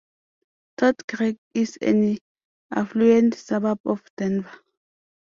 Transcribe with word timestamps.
Todd 0.79 0.95
Creek 1.07 1.37
is 1.53 1.77
an 1.79 2.17
affluent 2.73 3.35
suburb 3.35 3.81
of 3.85 4.01
Denver. 4.17 4.51